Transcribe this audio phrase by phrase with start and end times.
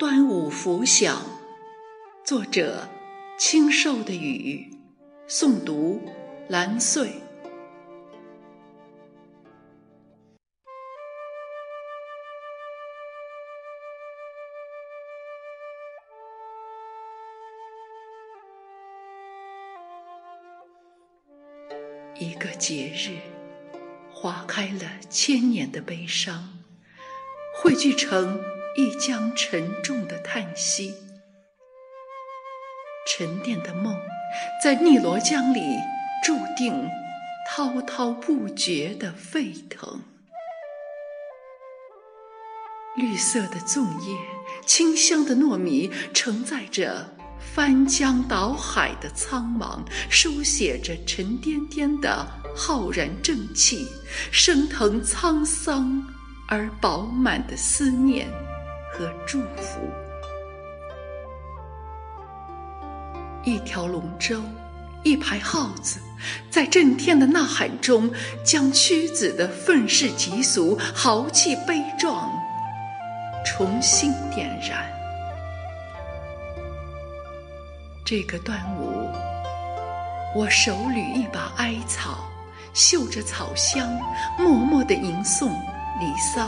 [0.00, 1.20] 端午拂晓，
[2.24, 2.88] 作者：
[3.38, 4.70] 清瘦的雨，
[5.28, 6.00] 诵读：
[6.48, 7.12] 蓝穗。
[22.18, 23.18] 一个节日，
[24.10, 24.80] 划开了
[25.10, 26.58] 千年的悲伤，
[27.54, 28.40] 汇聚成。
[28.80, 30.94] 一江沉重的叹息，
[33.06, 33.94] 沉淀的梦，
[34.64, 35.60] 在汨罗江里
[36.24, 36.88] 注定
[37.46, 40.00] 滔滔不绝的沸腾。
[42.96, 44.16] 绿色的粽叶，
[44.64, 53.86] 清香的糯米，承载着翻江倒海的苍茫，书写着沉甸甸的浩然正气，
[54.32, 56.02] 升腾沧桑
[56.48, 58.26] 而饱满的思念。
[58.92, 59.88] 和祝福，
[63.44, 64.42] 一条龙舟，
[65.04, 66.00] 一排号子，
[66.50, 68.10] 在震天的呐喊中，
[68.44, 72.30] 将屈子的愤世嫉俗、豪气悲壮
[73.46, 74.90] 重新点燃。
[78.04, 79.08] 这个端午，
[80.34, 82.18] 我手捋一把艾草，
[82.74, 83.88] 嗅着草香，
[84.36, 85.48] 默默地吟诵。
[86.00, 86.46] 《离骚》，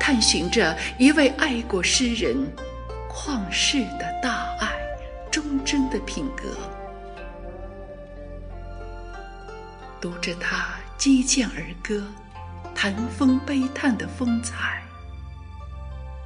[0.00, 2.36] 探寻着一位爱国诗人
[3.10, 4.72] 旷世的大爱、
[5.30, 6.56] 忠贞的品格，
[10.00, 12.06] 读着他击剑而歌、
[12.74, 14.82] 谈风悲叹的风采，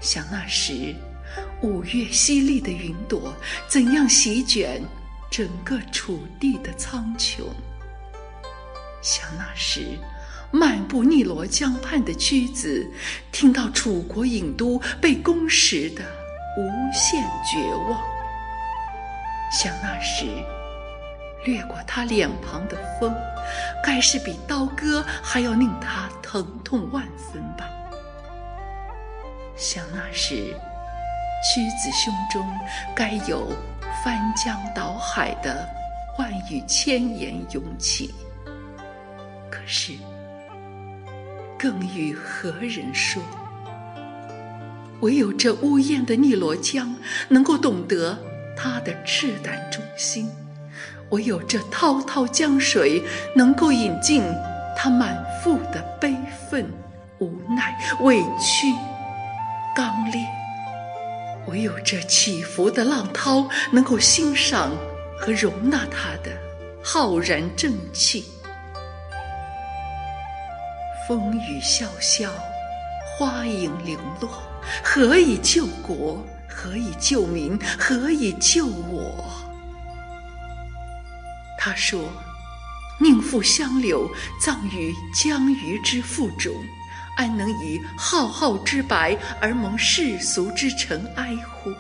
[0.01, 0.95] 想那时
[1.63, 3.35] 五月淅沥的云朵
[3.67, 4.83] 怎样席卷
[5.31, 7.45] 整个楚地的苍穹，
[9.03, 9.99] 想那时。
[10.51, 12.91] 漫步汨罗江畔的屈子，
[13.31, 16.03] 听到楚国郢都被攻时的
[16.57, 17.59] 无限绝
[17.91, 18.01] 望。
[19.53, 20.25] 想那时，
[21.45, 23.15] 掠过他脸庞的风，
[23.85, 27.69] 该是比刀割还要令他疼痛万分吧。
[29.55, 30.55] 想那时，
[31.45, 32.47] 屈子胸中
[32.97, 33.53] 该有
[34.03, 35.69] 翻江倒海的
[36.19, 38.15] 万语千言涌起。
[39.51, 39.93] 可是。
[41.59, 43.21] 更与何人说？
[45.01, 46.95] 唯有这呜咽的汨罗江，
[47.29, 48.19] 能够懂得
[48.57, 50.27] 他的赤胆忠心；
[51.11, 53.03] 唯有这滔滔江水，
[53.35, 54.23] 能够饮尽
[54.77, 56.15] 他满腹的悲
[56.49, 56.69] 愤、
[57.19, 58.73] 无奈、委屈、
[59.75, 60.21] 刚烈；
[61.49, 64.71] 唯有这起伏的浪涛，能够欣赏
[65.21, 66.31] 和容纳他的
[66.83, 68.25] 浩然正气。
[71.09, 72.31] 风雨萧萧，
[73.17, 74.29] 花影零落，
[74.85, 76.23] 何以救国？
[76.47, 77.59] 何以救民？
[77.79, 79.25] 何以救我？
[81.59, 81.99] 他说
[83.01, 84.07] ：“宁负相柳，
[84.39, 86.53] 葬于江鱼之腹中，
[87.17, 91.73] 安能以浩浩之白而蒙世俗之尘埃乎？”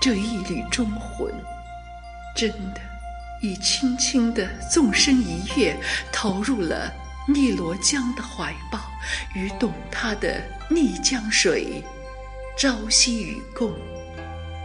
[0.00, 1.30] 这一缕忠魂，
[2.34, 2.80] 真的
[3.42, 5.78] 已轻轻的纵身一跃，
[6.10, 6.90] 投入了。
[7.28, 8.78] 汨罗江的怀抱，
[9.34, 11.82] 与懂他的逆江水，
[12.56, 13.72] 朝夕与共，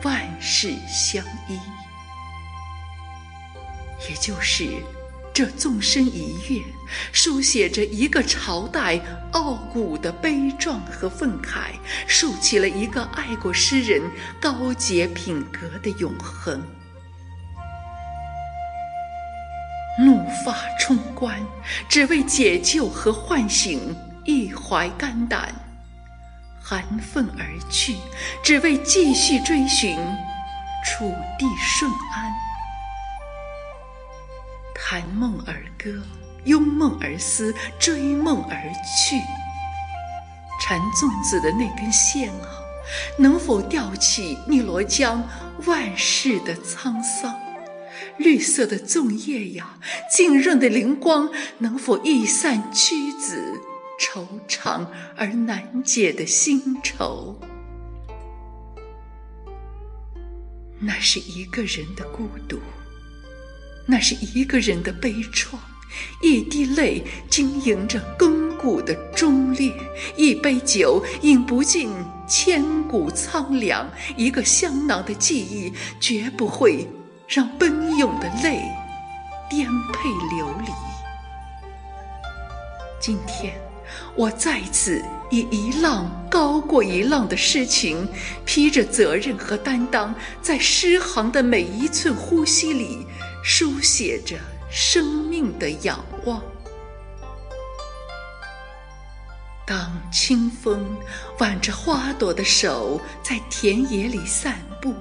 [0.04, 1.58] 万事相依。
[4.10, 4.68] 也就是
[5.34, 6.62] 这纵身一跃，
[7.14, 9.00] 书写着一个朝代
[9.32, 11.72] 傲骨的悲壮和愤慨，
[12.08, 14.02] 竖起了一个爱国诗人
[14.42, 16.62] 高洁品格的永恒。
[20.02, 21.46] 怒发冲冠，
[21.90, 23.94] 只为解救和唤醒
[24.24, 25.50] 一怀肝胆；
[26.64, 27.98] 含愤而去，
[28.42, 29.98] 只为继续追寻
[30.86, 32.32] 楚地顺安。
[34.74, 36.02] 谈梦而歌，
[36.46, 38.58] 拥梦而思，追梦而
[38.98, 39.20] 去。
[40.62, 42.48] 缠粽子的那根线啊，
[43.18, 45.22] 能否吊起汨罗江
[45.66, 47.36] 万世的沧桑？
[48.18, 49.80] 绿色的粽叶呀，
[50.14, 53.62] 浸润的灵光，能否一散屈子
[54.00, 54.86] 惆怅
[55.16, 57.40] 而难解的心愁？
[60.80, 62.60] 那是一个人的孤独，
[63.86, 65.56] 那是一个人的悲怆。
[66.22, 69.74] 一滴泪经营着亘古的忠烈，
[70.16, 71.92] 一杯酒饮不尽
[72.28, 73.90] 千古苍凉。
[74.16, 76.88] 一个香囊的记忆，绝不会。
[77.30, 78.60] 让奔涌的泪
[79.48, 80.72] 颠沛流离。
[83.00, 83.54] 今天，
[84.16, 88.10] 我再次以一浪高过一浪的诗情，
[88.46, 93.06] 披着责任和担当，在诗行的每一寸呼吸里，
[93.44, 94.36] 书写着
[94.72, 96.42] 生命的仰望。
[99.68, 100.84] 当清风
[101.38, 104.96] 挽着花朵的手在田野里散步，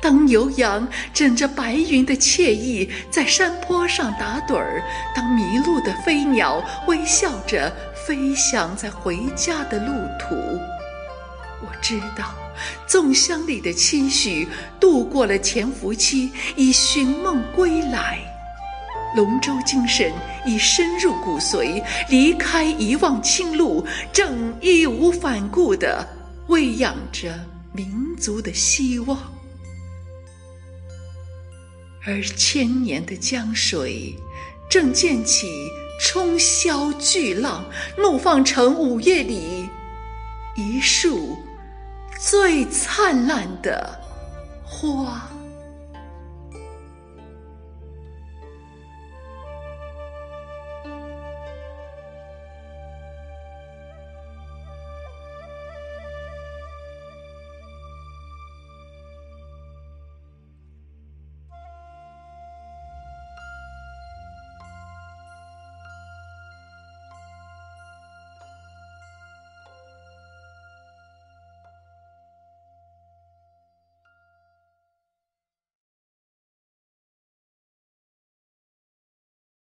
[0.00, 4.82] 当牛羊枕着白云的惬意在山坡上打盹儿，
[5.14, 7.74] 当迷路的飞鸟微笑着
[8.06, 10.34] 飞翔在回家的路途，
[11.62, 12.34] 我知道，
[12.88, 14.46] 粽香里的期许
[14.78, 18.18] 度过了潜伏期，已寻梦归来。
[19.14, 20.12] 龙舟精神
[20.44, 26.06] 已深入骨髓，离开一望青路，正义无反顾地
[26.48, 27.32] 喂养着
[27.72, 29.18] 民族的希望。
[32.06, 34.14] 而千年的江水，
[34.68, 35.68] 正溅起
[36.00, 37.64] 冲霄巨浪，
[37.98, 39.68] 怒放成午夜里
[40.54, 41.36] 一束
[42.16, 44.00] 最灿烂的
[44.64, 45.28] 花。